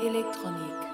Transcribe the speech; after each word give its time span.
électronique. 0.00 0.91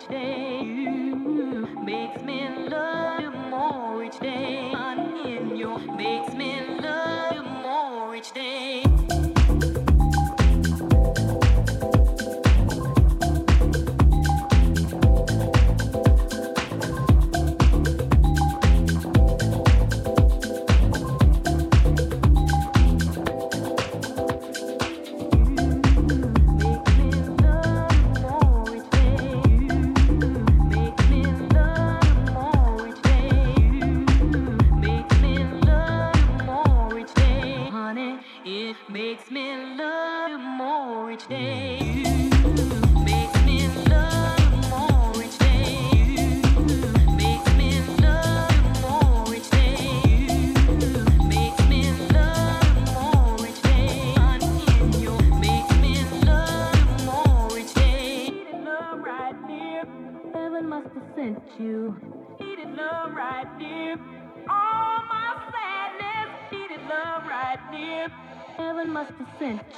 each 0.00 0.08
day. 0.08 0.60
You 0.62 1.66
makes 1.82 2.22
me 2.22 2.48
love 2.68 3.20
you 3.20 3.30
more 3.30 4.04
each 4.04 4.18
day. 4.20 4.70
Honey, 4.72 5.58
you 5.58 5.76
makes 5.96 6.32
me 6.34 6.77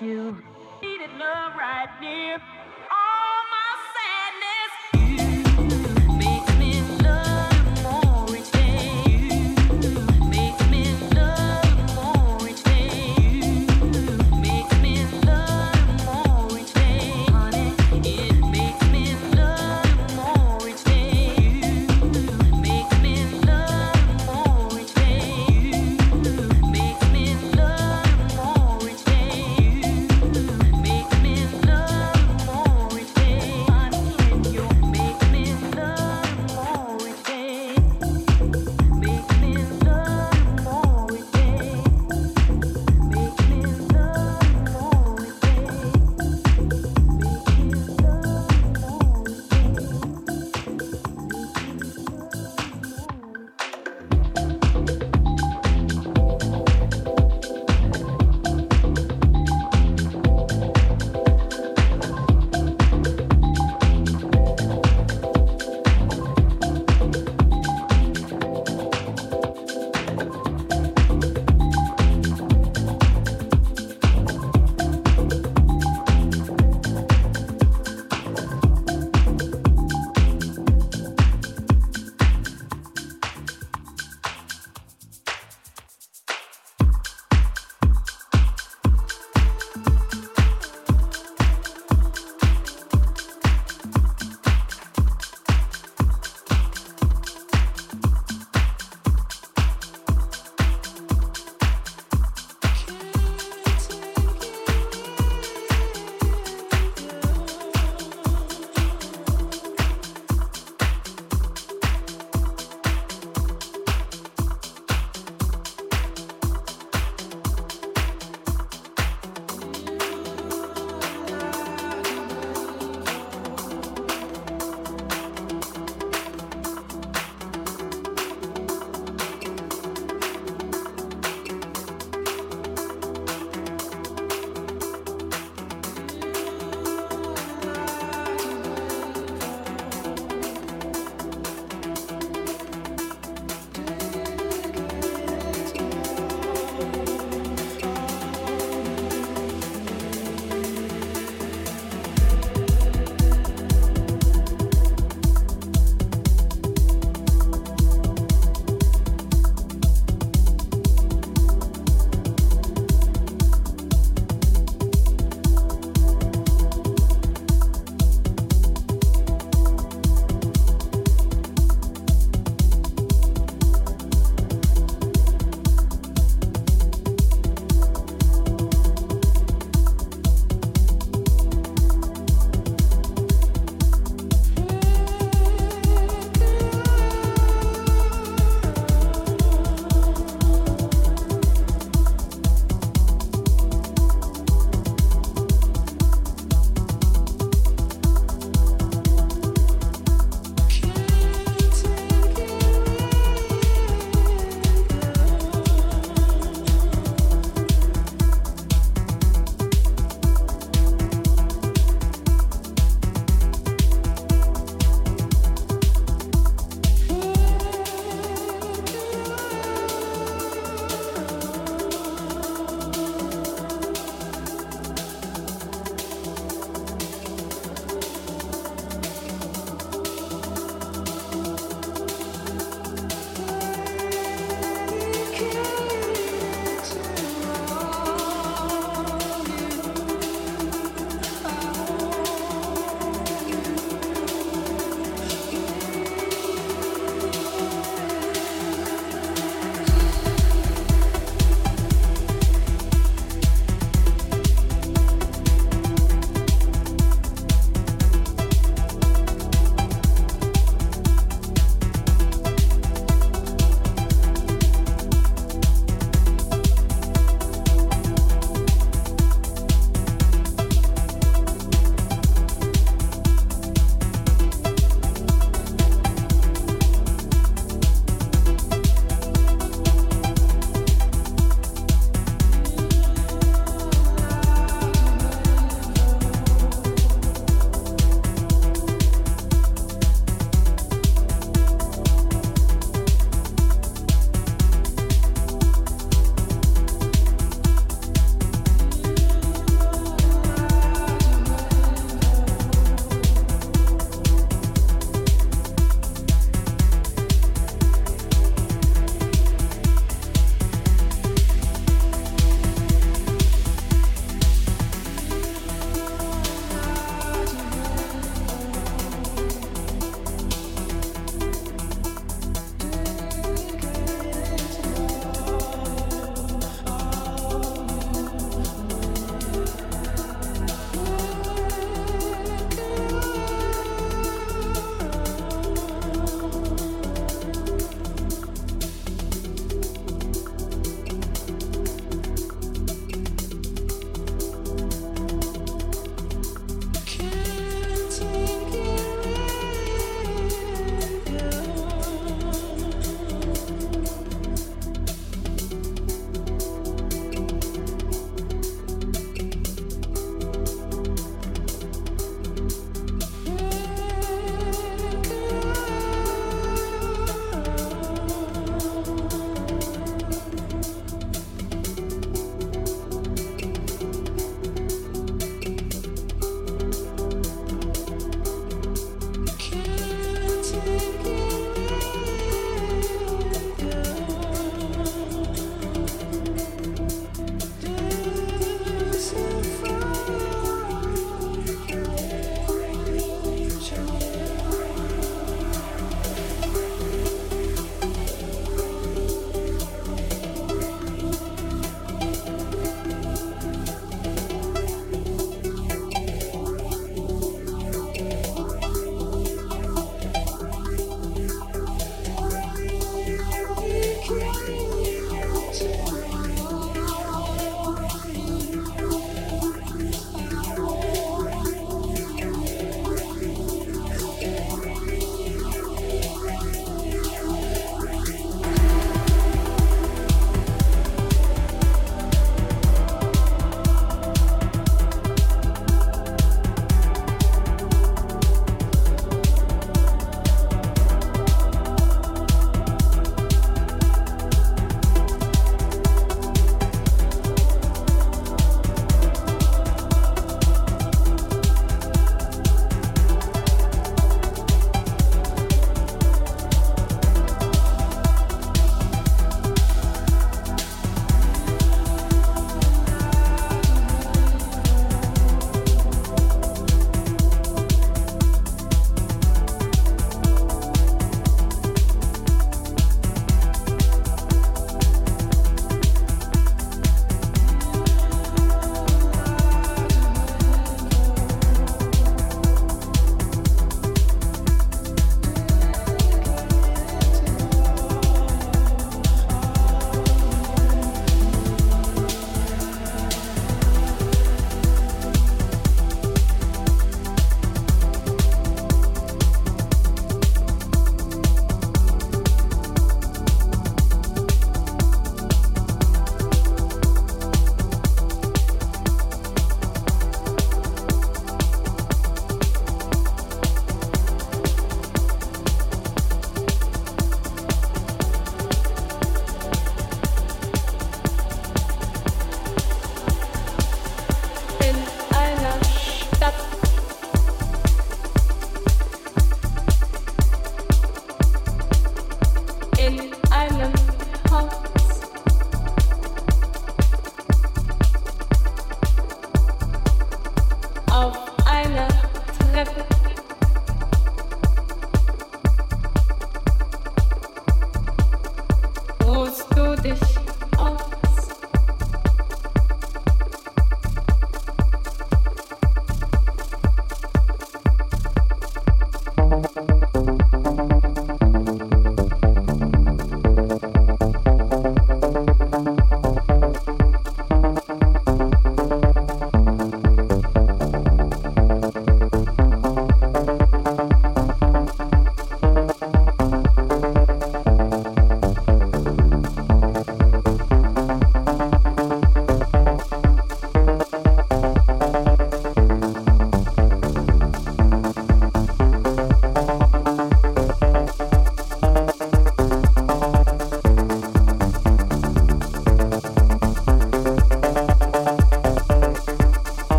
you. 0.00 0.36
Needed 0.82 1.10
love 1.18 1.52
right 1.58 1.88
near. 2.00 2.55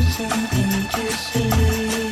Against 0.00 0.92
the 0.92 1.12
sky. 1.12 2.09